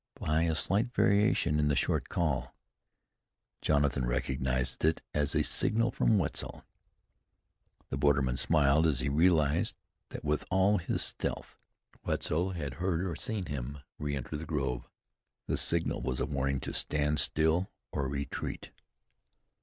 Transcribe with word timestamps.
By 0.19 0.45
a 0.45 0.55
slight 0.55 0.91
variation 0.95 1.59
in 1.59 1.67
the 1.67 1.75
short 1.75 2.09
call, 2.09 2.55
Jonathan 3.61 4.07
recognized 4.07 4.83
it 4.83 5.03
as 5.13 5.35
a 5.35 5.43
signal 5.43 5.91
from 5.91 6.17
Wetzel. 6.17 6.65
The 7.89 7.99
borderman 7.99 8.37
smiled 8.37 8.87
as 8.87 9.01
he 9.01 9.09
realized 9.09 9.75
that 10.09 10.25
with 10.25 10.43
all 10.49 10.79
his 10.79 11.03
stealth, 11.03 11.55
Wetzel 12.03 12.53
had 12.53 12.73
heard 12.81 13.05
or 13.05 13.15
seen 13.15 13.45
him 13.45 13.77
re 13.99 14.15
enter 14.15 14.37
the 14.37 14.47
grove. 14.47 14.89
The 15.45 15.55
signal 15.55 16.01
was 16.01 16.19
a 16.19 16.25
warning 16.25 16.61
to 16.61 16.73
stand 16.73 17.19
still 17.19 17.69
or 17.91 18.07
retreat. 18.07 18.71